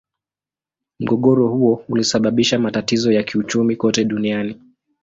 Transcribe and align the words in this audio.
Mgogoro 0.99 1.47
huo 1.47 1.83
ulisababisha 1.89 2.59
matatizo 2.59 3.11
ya 3.11 3.23
kiuchumi 3.23 3.75
kote 3.75 4.03
duniani. 4.05 4.59